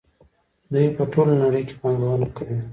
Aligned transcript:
دوی 0.73 0.87
په 0.97 1.03
ټوله 1.11 1.33
نړۍ 1.43 1.61
کې 1.67 1.75
پانګونه 1.81 2.27
کوي. 2.35 2.57